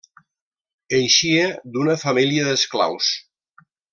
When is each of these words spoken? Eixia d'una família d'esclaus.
Eixia 0.99 1.43
d'una 1.75 1.99
família 2.05 2.47
d'esclaus. 2.49 3.13